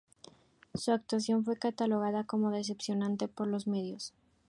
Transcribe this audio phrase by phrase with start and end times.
[0.73, 4.15] Su actuación fue catalogada como "decepcionante" por los medios.